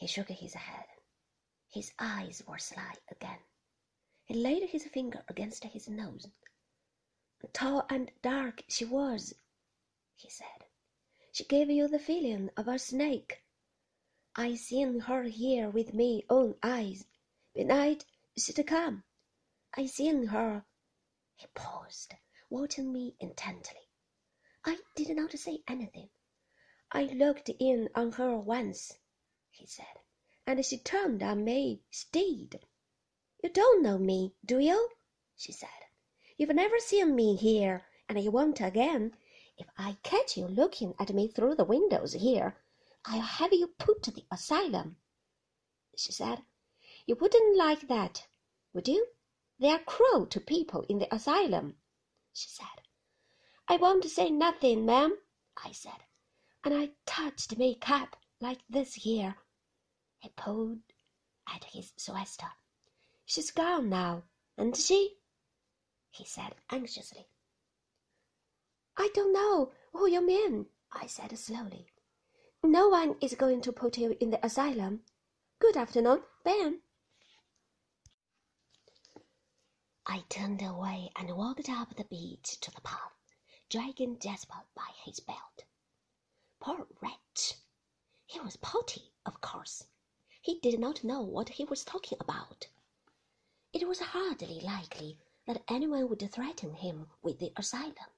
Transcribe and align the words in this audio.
He 0.00 0.06
shook 0.06 0.30
his 0.30 0.54
head. 0.54 0.86
His 1.68 1.92
eyes 1.98 2.42
were 2.46 2.58
sly 2.58 2.94
again. 3.10 3.40
He 4.24 4.32
laid 4.32 4.70
his 4.70 4.86
finger 4.86 5.22
against 5.28 5.62
his 5.62 5.90
nose. 5.90 6.26
Tall 7.52 7.84
and 7.90 8.10
dark 8.22 8.62
she 8.66 8.86
was, 8.86 9.34
he 10.16 10.30
said. 10.30 10.64
She 11.32 11.44
gave 11.44 11.68
you 11.68 11.86
the 11.86 11.98
feeling 11.98 12.48
of 12.56 12.66
a 12.66 12.78
snake. 12.78 13.44
I 14.34 14.54
seen 14.54 15.00
her 15.00 15.24
here 15.24 15.68
with 15.68 15.92
me 15.92 16.24
own 16.30 16.54
eyes. 16.62 17.04
Benight 17.54 18.06
she'd 18.38 18.66
come. 18.66 19.04
I 19.74 19.84
seen 19.84 20.28
her. 20.28 20.64
He 21.36 21.46
paused, 21.54 22.14
watching 22.48 22.90
me 22.90 23.16
intently. 23.20 23.90
I 24.64 24.78
did 24.96 25.14
not 25.14 25.38
say 25.38 25.58
anything. 25.68 26.08
I 26.90 27.02
looked 27.02 27.50
in 27.58 27.90
on 27.94 28.12
her 28.12 28.38
once, 28.38 28.94
he 29.60 29.66
said, 29.66 30.00
and 30.46 30.64
she 30.64 30.78
turned 30.78 31.22
on 31.22 31.44
me. 31.44 31.82
She 31.90 32.06
did. 32.12 32.64
You 33.42 33.50
don't 33.50 33.82
know 33.82 33.98
me, 33.98 34.34
do 34.42 34.58
you? 34.58 34.88
she 35.36 35.52
said. 35.52 35.68
You've 36.38 36.54
never 36.54 36.78
seen 36.78 37.14
me 37.14 37.36
here, 37.36 37.84
and 38.08 38.18
you 38.18 38.30
won't 38.30 38.62
again. 38.62 39.14
If 39.58 39.66
I 39.76 39.98
catch 40.02 40.38
you 40.38 40.46
looking 40.46 40.94
at 40.98 41.12
me 41.12 41.28
through 41.28 41.56
the 41.56 41.66
windows 41.66 42.14
here, 42.14 42.56
I'll 43.04 43.20
have 43.20 43.52
you 43.52 43.66
put 43.66 44.02
to 44.04 44.10
the 44.10 44.24
asylum. 44.32 44.96
She 45.94 46.10
said, 46.10 46.42
You 47.04 47.16
wouldn't 47.16 47.58
like 47.58 47.86
that, 47.88 48.26
would 48.72 48.88
you? 48.88 49.08
They 49.58 49.68
are 49.68 49.78
cruel 49.78 50.26
to 50.28 50.40
people 50.40 50.86
in 50.88 51.00
the 51.00 51.14
asylum, 51.14 51.76
she 52.32 52.48
said. 52.48 52.80
I 53.68 53.76
won't 53.76 54.06
say 54.06 54.30
nothing, 54.30 54.86
ma'am, 54.86 55.18
I 55.62 55.72
said, 55.72 56.02
and 56.64 56.72
I 56.72 56.92
touched 57.04 57.58
me 57.58 57.74
cap 57.74 58.16
like 58.40 58.60
this 58.70 58.94
here. 58.94 59.36
He 60.20 60.28
pulled 60.30 60.80
at 61.46 61.64
his 61.64 61.92
sweater. 61.96 62.52
She's 63.24 63.50
gone 63.50 63.88
now, 63.88 64.24
ain't 64.58 64.76
she? 64.76 65.16
he 66.10 66.24
said 66.24 66.54
anxiously. 66.70 67.26
I 68.96 69.08
don't 69.14 69.32
know 69.32 69.72
who 69.92 70.06
you 70.06 70.20
mean, 70.20 70.66
I 70.92 71.06
said 71.06 71.36
slowly. 71.38 71.86
No 72.62 72.88
one 72.88 73.16
is 73.20 73.34
going 73.34 73.62
to 73.62 73.72
put 73.72 73.96
you 73.96 74.16
in 74.20 74.30
the 74.30 74.44
asylum. 74.44 75.04
Good 75.58 75.76
afternoon, 75.76 76.22
Ben. 76.44 76.82
I 80.06 80.24
turned 80.28 80.60
away 80.60 81.10
and 81.16 81.34
walked 81.36 81.70
up 81.70 81.96
the 81.96 82.04
beach 82.04 82.60
to 82.60 82.70
the 82.70 82.80
path, 82.82 83.14
dragging 83.70 84.18
Jasper 84.18 84.64
by 84.74 84.88
his 85.04 85.20
belt. 85.20 85.64
Poor 86.60 86.86
wretch! 87.00 87.54
He 88.26 88.38
was 88.40 88.56
potty, 88.56 89.12
of 89.24 89.40
course. 89.40 89.84
He 90.42 90.58
did 90.58 90.80
not 90.80 91.04
know 91.04 91.20
what 91.20 91.50
he 91.50 91.64
was 91.64 91.84
talking 91.84 92.16
about. 92.18 92.68
It 93.74 93.86
was 93.86 94.00
hardly 94.00 94.58
likely 94.60 95.18
that 95.44 95.62
anyone 95.68 96.08
would 96.08 96.32
threaten 96.32 96.72
him 96.72 97.10
with 97.20 97.40
the 97.40 97.52
asylum. 97.58 98.08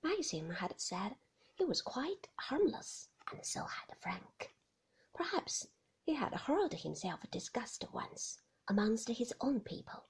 Maxim 0.00 0.50
had 0.50 0.80
said 0.80 1.16
he 1.56 1.64
was 1.64 1.82
quite 1.82 2.28
harmless, 2.36 3.08
and 3.32 3.44
so 3.44 3.64
had 3.64 3.98
Frank. 3.98 4.54
Perhaps 5.12 5.66
he 6.04 6.14
had 6.14 6.32
heard 6.32 6.72
himself 6.72 7.28
discussed 7.32 7.84
once 7.92 8.40
amongst 8.68 9.08
his 9.08 9.34
own 9.40 9.58
people, 9.60 10.04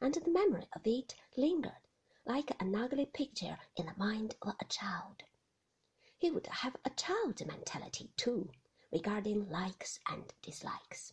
and 0.00 0.14
the 0.14 0.30
memory 0.30 0.68
of 0.74 0.86
it 0.86 1.16
lingered 1.36 1.88
like 2.24 2.52
an 2.62 2.72
ugly 2.76 3.06
picture 3.06 3.58
in 3.74 3.86
the 3.86 3.96
mind 3.96 4.36
of 4.42 4.54
a 4.60 4.64
child. 4.66 5.24
He 6.16 6.30
would 6.30 6.46
have 6.46 6.76
a 6.84 6.90
child's 6.90 7.44
mentality, 7.44 8.12
too, 8.16 8.52
regarding 8.94 9.50
likes 9.50 9.98
and 10.08 10.32
dislikes. 10.40 11.12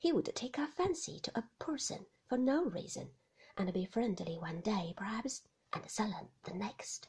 He 0.00 0.12
would 0.12 0.28
take 0.34 0.58
a 0.58 0.66
fancy 0.66 1.20
to 1.20 1.38
a 1.38 1.44
person 1.60 2.06
for 2.26 2.36
no 2.36 2.64
reason, 2.64 3.12
and 3.56 3.72
be 3.72 3.84
friendly 3.84 4.36
one 4.36 4.60
day, 4.62 4.92
perhaps, 4.96 5.42
and 5.72 5.88
sullen 5.88 6.30
the 6.42 6.52
next. 6.52 7.06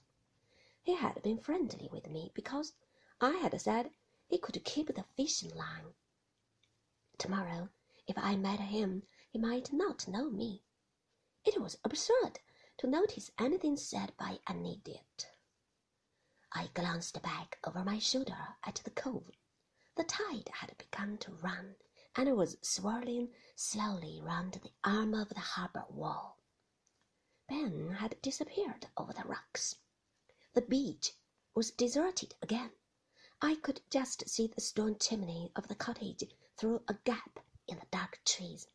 He 0.84 0.94
had 0.94 1.24
been 1.24 1.40
friendly 1.40 1.90
with 1.92 2.08
me 2.08 2.32
because 2.36 2.74
I 3.20 3.32
had 3.38 3.60
said 3.60 3.90
he 4.28 4.38
could 4.38 4.64
keep 4.64 4.94
the 4.94 5.06
fishing 5.18 5.56
line. 5.56 5.96
Tomorrow, 7.18 7.70
if 8.06 8.16
I 8.16 8.36
met 8.36 8.60
him, 8.60 9.08
he 9.32 9.40
might 9.40 9.74
not 9.74 10.08
know 10.08 10.30
me. 10.30 10.62
It 11.46 11.60
was 11.60 11.80
absurd 11.84 12.40
to 12.78 12.86
notice 12.86 13.32
anything 13.40 13.78
said 13.78 14.16
by 14.18 14.40
an 14.46 14.68
idiot. 14.68 15.32
I 16.52 16.68
glanced 16.76 17.20
back 17.24 17.58
over 17.64 17.84
my 17.84 17.98
shoulder 17.98 18.56
at 18.64 18.76
the 18.84 18.92
cove. 18.92 19.32
The 19.96 20.04
tide 20.04 20.50
had 20.50 20.76
begun 20.78 21.20
to 21.20 21.32
run, 21.32 21.76
and 22.16 22.28
it 22.28 22.36
was 22.36 22.58
swirling 22.62 23.34
slowly 23.56 24.20
round 24.22 24.54
the 24.54 24.74
arm 24.84 25.14
of 25.14 25.30
the 25.30 25.40
harbour 25.40 25.86
wall. 25.90 26.40
Ben 27.48 27.92
had 27.92 28.20
disappeared 28.22 28.88
over 28.98 29.14
the 29.14 29.24
rocks. 29.24 29.76
The 30.54 30.62
beach 30.62 31.14
was 31.54 31.70
deserted 31.70 32.36
again. 32.42 32.72
I 33.40 33.56
could 33.56 33.82
just 33.92 34.28
see 34.28 34.48
the 34.48 34.62
stone 34.62 34.98
chimney 34.98 35.52
of 35.56 35.68
the 35.68 35.76
cottage 35.76 36.24
through 36.58 36.84
a 36.88 36.96
gap 36.96 37.40
in 37.68 37.78
the 37.78 37.86
dark 37.92 38.20
trees. 38.26 38.68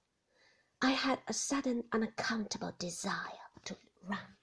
I 0.81 0.93
had 0.93 1.23
a 1.27 1.33
sudden 1.33 1.89
unaccountable 1.91 2.77
desire 2.79 3.51
to 3.65 3.77
run. 4.05 4.37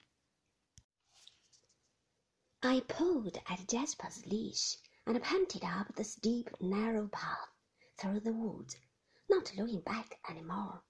I 2.62 2.80
pulled 2.80 3.38
at 3.46 3.66
Jasper's 3.66 4.26
leash 4.26 4.76
and 5.06 5.22
panted 5.22 5.62
up 5.62 5.94
the 5.94 6.02
steep, 6.02 6.50
narrow 6.60 7.06
path 7.06 7.48
through 7.96 8.18
the 8.18 8.32
woods, 8.32 8.76
not 9.30 9.54
looking 9.56 9.80
back 9.80 10.18
any 10.28 10.42
more. 10.42 10.82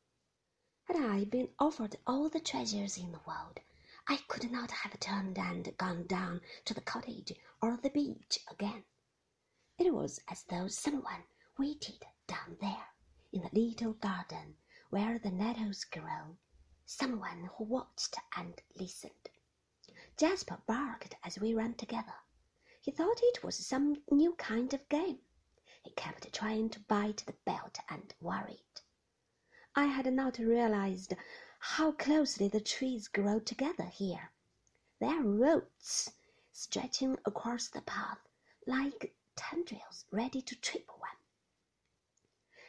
Had 0.84 0.96
I 0.96 1.24
been 1.24 1.50
offered 1.58 1.96
all 2.06 2.28
the 2.30 2.40
treasures 2.40 2.96
in 2.96 3.12
the 3.12 3.20
world, 3.26 3.60
I 4.08 4.16
could 4.28 4.50
not 4.50 4.70
have 4.70 4.98
turned 5.00 5.38
and 5.38 5.76
gone 5.76 6.06
down 6.06 6.40
to 6.64 6.72
the 6.72 6.80
cottage 6.80 7.32
or 7.60 7.76
the 7.76 7.90
beach 7.90 8.38
again. 8.50 8.84
It 9.78 9.92
was 9.92 10.20
as 10.28 10.44
though 10.44 10.68
someone 10.68 11.24
waited 11.58 12.06
down 12.26 12.56
there 12.60 12.86
in 13.32 13.42
the 13.42 13.50
little 13.60 13.92
garden 13.92 14.56
where 14.90 15.18
the 15.18 15.30
nettles 15.30 15.84
grow, 15.84 16.36
someone 16.86 17.50
who 17.56 17.64
watched 17.64 18.16
and 18.36 18.62
listened. 18.76 19.28
Jasper 20.16 20.62
barked 20.66 21.16
as 21.22 21.38
we 21.38 21.52
ran 21.52 21.74
together. 21.74 22.14
He 22.86 22.92
thought 22.92 23.20
it 23.20 23.42
was 23.42 23.66
some 23.66 24.00
new 24.12 24.36
kind 24.36 24.72
of 24.72 24.88
game. 24.88 25.18
He 25.82 25.90
kept 25.94 26.32
trying 26.32 26.70
to 26.70 26.78
bite 26.78 27.24
the 27.26 27.32
belt 27.44 27.80
and 27.88 28.14
worried. 28.20 28.80
I 29.74 29.86
had 29.86 30.06
not 30.12 30.38
realized 30.38 31.12
how 31.58 31.90
closely 31.90 32.46
the 32.46 32.60
trees 32.60 33.08
grow 33.08 33.40
together 33.40 33.86
here. 33.86 34.30
Their 35.00 35.20
roots 35.20 36.12
stretching 36.52 37.18
across 37.24 37.66
the 37.66 37.82
path 37.82 38.20
like 38.68 39.16
tendrils 39.34 40.04
ready 40.12 40.40
to 40.42 40.54
trip 40.54 40.88
one. 40.96 41.18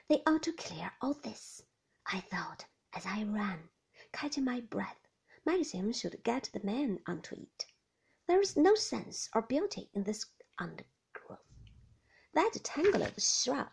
They 0.08 0.24
ought 0.26 0.42
to 0.44 0.54
clear 0.54 0.94
all 1.00 1.14
this, 1.14 1.62
I 2.08 2.22
thought 2.22 2.66
as 2.92 3.06
I 3.06 3.22
ran, 3.22 3.70
catching 4.14 4.46
my 4.46 4.62
breath. 4.62 5.08
Maxim 5.46 5.94
should 5.94 6.24
get 6.24 6.50
the 6.54 6.64
man 6.64 7.04
onto 7.06 7.36
it. 7.36 7.68
There 8.28 8.42
is 8.42 8.58
no 8.58 8.76
sense 8.76 9.30
or 9.34 9.42
beauty 9.42 9.90
in 9.94 10.04
this 10.04 10.26
undergrowth. 10.60 11.40
That 12.34 12.62
tangle 12.62 13.04
of 13.04 13.22
shrub 13.24 13.72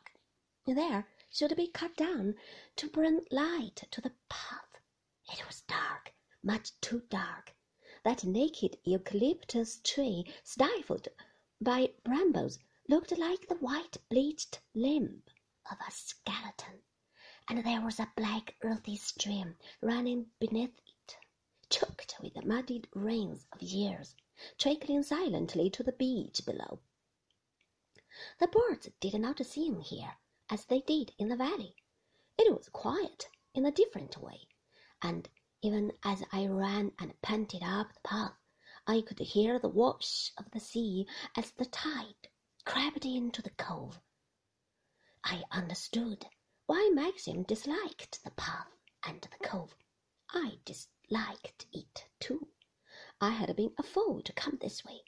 there 0.64 1.08
should 1.28 1.56
be 1.56 1.66
cut 1.66 1.96
down 1.96 2.36
to 2.76 2.88
bring 2.88 3.26
light 3.32 3.82
to 3.90 4.00
the 4.00 4.12
path. 4.28 4.78
It 5.32 5.44
was 5.44 5.62
dark, 5.62 6.14
much 6.42 6.70
too 6.80 7.00
dark. 7.08 7.56
That 8.04 8.22
naked 8.22 8.78
eucalyptus 8.84 9.80
tree, 9.82 10.32
stifled 10.44 11.08
by 11.60 11.92
brambles, 12.04 12.60
looked 12.88 13.18
like 13.18 13.48
the 13.48 13.56
white 13.56 13.96
bleached 14.08 14.60
limb 14.72 15.24
of 15.68 15.78
a 15.80 15.90
skeleton, 15.90 16.80
and 17.48 17.64
there 17.64 17.80
was 17.80 17.98
a 17.98 18.12
black 18.14 18.54
earthy 18.62 18.96
stream 18.96 19.56
running 19.80 20.30
beneath 20.38 20.78
it, 20.86 21.16
choked 21.68 22.14
with 22.22 22.34
the 22.34 22.46
muddied 22.46 22.86
rains 22.94 23.48
of 23.52 23.60
years 23.60 24.14
trickling 24.58 25.02
silently 25.02 25.70
to 25.70 25.82
the 25.82 25.92
beach 25.92 26.44
below. 26.44 26.80
The 28.38 28.46
birds 28.46 28.88
did 29.00 29.14
not 29.20 29.44
sing 29.44 29.80
here 29.80 30.16
as 30.50 30.64
they 30.64 30.80
did 30.80 31.12
in 31.18 31.28
the 31.28 31.36
valley. 31.36 31.76
It 32.38 32.52
was 32.52 32.68
quiet 32.68 33.28
in 33.54 33.64
a 33.66 33.72
different 33.72 34.16
way, 34.18 34.48
and 35.02 35.28
even 35.62 35.92
as 36.02 36.22
I 36.32 36.46
ran 36.46 36.92
and 36.98 37.20
panted 37.22 37.62
up 37.62 37.92
the 37.92 38.00
path, 38.00 38.36
I 38.86 39.00
could 39.00 39.18
hear 39.18 39.58
the 39.58 39.68
wash 39.68 40.30
of 40.36 40.50
the 40.50 40.60
sea 40.60 41.06
as 41.36 41.52
the 41.52 41.64
tide 41.66 42.28
crept 42.64 43.04
into 43.04 43.40
the 43.40 43.50
cove. 43.50 44.00
I 45.24 45.42
understood 45.50 46.26
why 46.66 46.90
Maxim 46.92 47.44
disliked 47.44 48.22
the 48.24 48.30
path 48.32 48.70
and 49.02 49.22
the 49.22 49.46
cove. 49.48 49.74
I 50.30 50.58
disliked 50.64 51.66
it 51.72 52.08
too. 52.20 52.48
I 53.20 53.30
had 53.30 53.54
been 53.56 53.72
a 53.78 53.82
fool 53.82 54.22
to 54.22 54.32
come 54.32 54.58
this 54.60 54.84
way. 54.84 55.02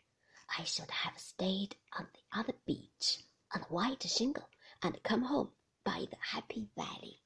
I 0.58 0.64
should 0.64 0.90
have 0.90 1.18
stayed 1.18 1.76
on 1.98 2.08
the 2.14 2.38
other 2.38 2.54
beach, 2.64 3.18
on 3.54 3.60
the 3.62 3.66
white 3.66 4.02
shingle, 4.04 4.48
and 4.82 5.02
come 5.02 5.22
home 5.22 5.50
by 5.84 6.06
the 6.10 6.16
Happy 6.20 6.68
Valley. 6.76 7.22